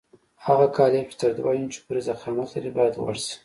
[0.45, 3.35] هغه قالب چې تر دوه انچو پورې ضخامت لري باید غوړ شي.